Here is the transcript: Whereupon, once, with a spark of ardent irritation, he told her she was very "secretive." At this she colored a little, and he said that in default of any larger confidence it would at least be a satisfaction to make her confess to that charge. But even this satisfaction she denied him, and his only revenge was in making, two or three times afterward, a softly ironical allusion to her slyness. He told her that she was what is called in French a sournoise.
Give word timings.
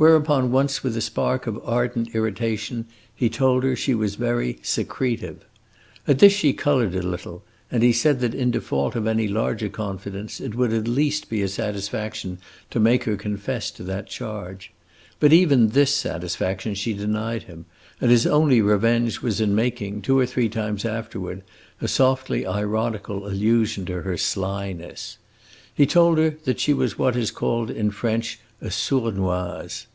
Whereupon, 0.00 0.50
once, 0.50 0.82
with 0.82 0.96
a 0.96 1.02
spark 1.02 1.46
of 1.46 1.60
ardent 1.62 2.14
irritation, 2.14 2.86
he 3.14 3.28
told 3.28 3.64
her 3.64 3.76
she 3.76 3.94
was 3.94 4.14
very 4.14 4.58
"secretive." 4.62 5.44
At 6.08 6.20
this 6.20 6.32
she 6.32 6.54
colored 6.54 6.94
a 6.94 7.02
little, 7.02 7.44
and 7.70 7.82
he 7.82 7.92
said 7.92 8.20
that 8.20 8.34
in 8.34 8.50
default 8.50 8.96
of 8.96 9.06
any 9.06 9.28
larger 9.28 9.68
confidence 9.68 10.40
it 10.40 10.54
would 10.54 10.72
at 10.72 10.88
least 10.88 11.28
be 11.28 11.42
a 11.42 11.48
satisfaction 11.48 12.38
to 12.70 12.80
make 12.80 13.04
her 13.04 13.16
confess 13.18 13.70
to 13.72 13.82
that 13.82 14.06
charge. 14.06 14.72
But 15.18 15.34
even 15.34 15.68
this 15.68 15.94
satisfaction 15.94 16.74
she 16.74 16.94
denied 16.94 17.42
him, 17.42 17.66
and 18.00 18.10
his 18.10 18.26
only 18.26 18.62
revenge 18.62 19.20
was 19.20 19.38
in 19.38 19.54
making, 19.54 20.00
two 20.00 20.18
or 20.18 20.24
three 20.24 20.48
times 20.48 20.86
afterward, 20.86 21.42
a 21.82 21.88
softly 21.88 22.46
ironical 22.46 23.26
allusion 23.26 23.84
to 23.84 24.00
her 24.00 24.16
slyness. 24.16 25.18
He 25.74 25.84
told 25.84 26.16
her 26.16 26.36
that 26.44 26.58
she 26.58 26.72
was 26.72 26.98
what 26.98 27.16
is 27.16 27.30
called 27.30 27.70
in 27.70 27.90
French 27.90 28.40
a 28.62 28.70
sournoise. 28.70 29.86